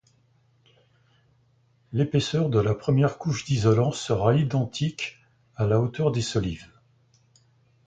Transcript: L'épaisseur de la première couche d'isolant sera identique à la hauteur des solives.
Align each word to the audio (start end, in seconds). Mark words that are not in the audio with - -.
L'épaisseur 1.93 2.49
de 2.49 2.57
la 2.59 2.73
première 2.73 3.19
couche 3.19 3.45
d'isolant 3.45 3.91
sera 3.91 4.33
identique 4.33 5.19
à 5.55 5.67
la 5.67 5.79
hauteur 5.79 6.11
des 6.11 6.23
solives. 6.23 6.65